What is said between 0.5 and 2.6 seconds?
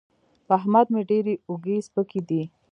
احمد مې ډېرې اوږې سپکې دي.